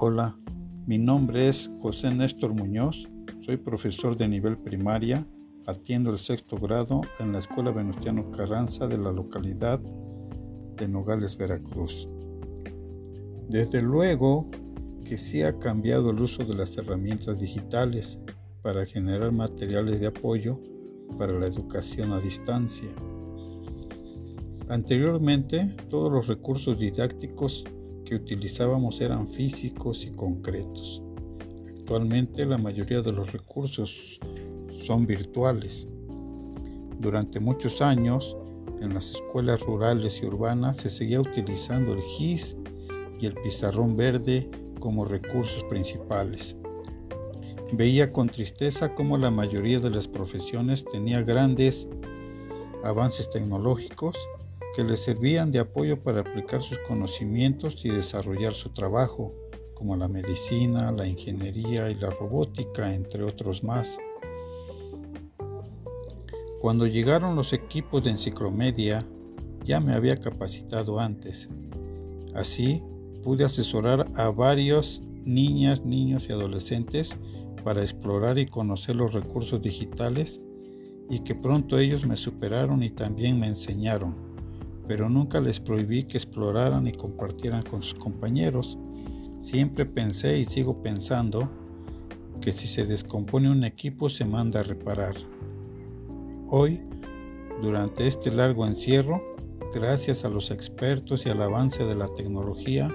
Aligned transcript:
Hola, 0.00 0.38
mi 0.86 0.96
nombre 0.96 1.48
es 1.48 1.68
José 1.82 2.14
Néstor 2.14 2.54
Muñoz, 2.54 3.08
soy 3.40 3.56
profesor 3.56 4.16
de 4.16 4.28
nivel 4.28 4.56
primaria, 4.56 5.26
atiendo 5.66 6.12
el 6.12 6.18
sexto 6.18 6.56
grado 6.56 7.00
en 7.18 7.32
la 7.32 7.40
Escuela 7.40 7.72
Venustiano 7.72 8.30
Carranza 8.30 8.86
de 8.86 8.96
la 8.96 9.10
localidad 9.10 9.80
de 9.80 10.86
Nogales, 10.86 11.36
Veracruz. 11.36 12.08
Desde 13.48 13.82
luego 13.82 14.46
que 15.04 15.18
sí 15.18 15.42
ha 15.42 15.58
cambiado 15.58 16.12
el 16.12 16.20
uso 16.20 16.44
de 16.44 16.54
las 16.54 16.76
herramientas 16.78 17.36
digitales 17.36 18.20
para 18.62 18.86
generar 18.86 19.32
materiales 19.32 19.98
de 19.98 20.06
apoyo 20.06 20.60
para 21.18 21.32
la 21.32 21.48
educación 21.48 22.12
a 22.12 22.20
distancia. 22.20 22.88
Anteriormente, 24.68 25.74
todos 25.90 26.12
los 26.12 26.28
recursos 26.28 26.78
didácticos 26.78 27.64
que 28.08 28.14
utilizábamos 28.14 29.02
eran 29.02 29.28
físicos 29.28 30.06
y 30.06 30.10
concretos. 30.10 31.02
Actualmente 31.80 32.46
la 32.46 32.56
mayoría 32.56 33.02
de 33.02 33.12
los 33.12 33.32
recursos 33.32 34.18
son 34.82 35.06
virtuales. 35.06 35.86
Durante 36.98 37.38
muchos 37.38 37.82
años, 37.82 38.34
en 38.80 38.94
las 38.94 39.10
escuelas 39.10 39.60
rurales 39.60 40.22
y 40.22 40.26
urbanas 40.26 40.78
se 40.78 40.88
seguía 40.88 41.20
utilizando 41.20 41.92
el 41.92 42.00
GIS 42.00 42.56
y 43.20 43.26
el 43.26 43.34
pizarrón 43.34 43.94
verde 43.94 44.50
como 44.80 45.04
recursos 45.04 45.62
principales. 45.64 46.56
Veía 47.72 48.10
con 48.10 48.30
tristeza 48.30 48.94
cómo 48.94 49.18
la 49.18 49.30
mayoría 49.30 49.80
de 49.80 49.90
las 49.90 50.08
profesiones 50.08 50.86
tenía 50.86 51.20
grandes 51.20 51.86
avances 52.82 53.28
tecnológicos 53.28 54.16
que 54.78 54.84
les 54.84 55.00
servían 55.00 55.50
de 55.50 55.58
apoyo 55.58 56.00
para 56.04 56.20
aplicar 56.20 56.62
sus 56.62 56.78
conocimientos 56.86 57.84
y 57.84 57.88
desarrollar 57.88 58.54
su 58.54 58.68
trabajo, 58.68 59.34
como 59.74 59.96
la 59.96 60.06
medicina, 60.06 60.92
la 60.92 61.08
ingeniería 61.08 61.90
y 61.90 61.96
la 61.96 62.10
robótica, 62.10 62.94
entre 62.94 63.24
otros 63.24 63.64
más. 63.64 63.98
Cuando 66.60 66.86
llegaron 66.86 67.34
los 67.34 67.52
equipos 67.52 68.04
de 68.04 68.10
enciclomedia, 68.10 69.04
ya 69.64 69.80
me 69.80 69.94
había 69.94 70.16
capacitado 70.16 71.00
antes. 71.00 71.48
Así 72.32 72.80
pude 73.24 73.44
asesorar 73.44 74.06
a 74.14 74.30
varios 74.30 75.02
niñas, 75.24 75.84
niños 75.84 76.26
y 76.28 76.32
adolescentes 76.32 77.16
para 77.64 77.82
explorar 77.82 78.38
y 78.38 78.46
conocer 78.46 78.94
los 78.94 79.12
recursos 79.12 79.60
digitales 79.60 80.40
y 81.10 81.18
que 81.24 81.34
pronto 81.34 81.80
ellos 81.80 82.06
me 82.06 82.16
superaron 82.16 82.84
y 82.84 82.90
también 82.90 83.40
me 83.40 83.48
enseñaron 83.48 84.27
pero 84.88 85.10
nunca 85.10 85.40
les 85.40 85.60
prohibí 85.60 86.04
que 86.04 86.16
exploraran 86.16 86.86
y 86.86 86.92
compartieran 86.92 87.62
con 87.62 87.82
sus 87.82 87.98
compañeros. 87.98 88.78
Siempre 89.42 89.84
pensé 89.84 90.38
y 90.38 90.46
sigo 90.46 90.82
pensando 90.82 91.50
que 92.40 92.52
si 92.52 92.66
se 92.66 92.86
descompone 92.86 93.50
un 93.50 93.64
equipo 93.64 94.08
se 94.08 94.24
manda 94.24 94.60
a 94.60 94.62
reparar. 94.62 95.14
Hoy, 96.48 96.80
durante 97.60 98.06
este 98.06 98.30
largo 98.30 98.66
encierro, 98.66 99.22
gracias 99.74 100.24
a 100.24 100.30
los 100.30 100.50
expertos 100.50 101.26
y 101.26 101.28
al 101.28 101.42
avance 101.42 101.84
de 101.84 101.94
la 101.94 102.08
tecnología, 102.08 102.90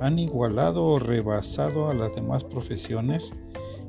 han 0.00 0.18
igualado 0.18 0.84
o 0.84 0.98
rebasado 0.98 1.88
a 1.88 1.94
las 1.94 2.14
demás 2.14 2.44
profesiones 2.44 3.32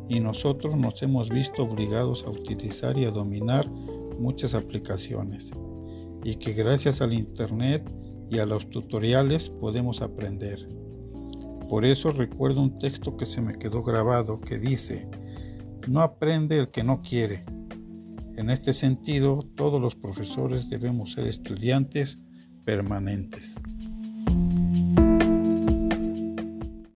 y 0.07 0.21
nosotros 0.21 0.77
nos 0.77 1.01
hemos 1.01 1.29
visto 1.29 1.63
obligados 1.63 2.23
a 2.23 2.29
utilizar 2.29 2.97
y 2.97 3.03
a 3.03 3.11
dominar 3.11 3.67
muchas 4.17 4.53
aplicaciones 4.53 5.51
y 6.23 6.35
que 6.35 6.53
gracias 6.53 7.01
al 7.01 7.13
Internet 7.13 7.89
y 8.29 8.39
a 8.39 8.45
los 8.45 8.69
tutoriales 8.69 9.49
podemos 9.49 10.01
aprender. 10.01 10.67
Por 11.69 11.85
eso 11.85 12.11
recuerdo 12.11 12.61
un 12.61 12.77
texto 12.79 13.17
que 13.17 13.25
se 13.25 13.41
me 13.41 13.57
quedó 13.57 13.83
grabado 13.83 14.39
que 14.39 14.57
dice, 14.57 15.07
no 15.87 16.01
aprende 16.01 16.57
el 16.57 16.69
que 16.69 16.83
no 16.83 17.01
quiere. 17.01 17.45
En 18.35 18.49
este 18.49 18.73
sentido, 18.73 19.39
todos 19.55 19.81
los 19.81 19.95
profesores 19.95 20.69
debemos 20.69 21.13
ser 21.13 21.25
estudiantes 21.25 22.17
permanentes. 22.65 23.53